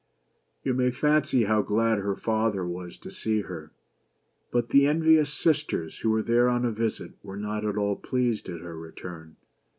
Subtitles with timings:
[0.63, 3.71] You may fancy how glad her father was to see her.
[4.51, 5.05] But 99;,* v BEAUTY AND THE BEAST.
[5.05, 8.61] the envious sisters, who were there on a visit, were not at all pleased at
[8.61, 9.35] her return.